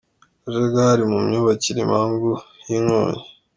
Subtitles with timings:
[0.45, 2.29] Akajagari mu myubakire, impamvu
[2.67, 3.23] y’inkongi